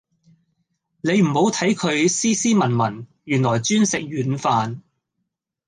[1.01, 4.79] 你唔好睇佢斯斯文文，原來專食軟飯